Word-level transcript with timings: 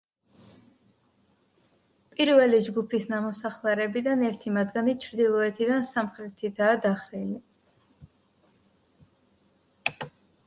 პირველი 2.13 2.61
ჯგუფის 2.69 3.05
ნამოსახლარებიდან 3.11 4.23
ერთი 4.29 4.53
მათგანი 4.57 4.95
ჩრდილოეთიდან 5.05 5.85
სამხრეთითაა 5.91 6.79
დახრილი. 6.87 7.39